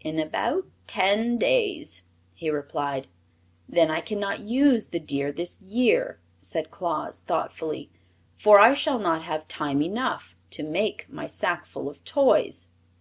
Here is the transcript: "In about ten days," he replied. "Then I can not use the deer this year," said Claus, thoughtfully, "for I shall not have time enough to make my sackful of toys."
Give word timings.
"In 0.00 0.20
about 0.20 0.66
ten 0.86 1.38
days," 1.38 2.04
he 2.34 2.50
replied. 2.50 3.08
"Then 3.68 3.90
I 3.90 4.00
can 4.00 4.20
not 4.20 4.38
use 4.38 4.86
the 4.86 5.00
deer 5.00 5.32
this 5.32 5.60
year," 5.60 6.20
said 6.38 6.70
Claus, 6.70 7.18
thoughtfully, 7.18 7.90
"for 8.36 8.60
I 8.60 8.74
shall 8.74 9.00
not 9.00 9.24
have 9.24 9.48
time 9.48 9.82
enough 9.82 10.36
to 10.50 10.62
make 10.62 11.08
my 11.10 11.26
sackful 11.26 11.88
of 11.88 12.04
toys." 12.04 12.68